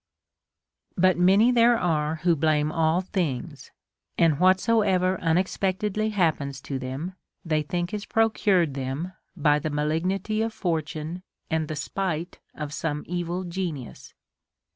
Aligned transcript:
30. 0.95 1.01
But 1.01 1.17
many 1.19 1.51
there 1.51 1.77
are 1.77 2.15
who 2.23 2.35
blame 2.35 2.71
all 2.71 3.01
things; 3.01 3.69
and 4.17 4.39
whatsoever 4.39 5.21
unexpectedly 5.21 6.09
happens 6.09 6.59
to 6.61 6.79
them, 6.79 7.13
they 7.45 7.61
think 7.61 7.93
is 7.93 8.05
procured 8.07 8.73
them 8.73 9.13
by 9.37 9.59
the 9.59 9.69
malignity 9.69 10.41
of 10.41 10.53
Fortune 10.55 11.21
and 11.51 11.67
the 11.67 11.75
spite 11.75 12.39
of 12.55 12.73
some 12.73 13.03
evil 13.05 13.43
genius. 13.43 14.15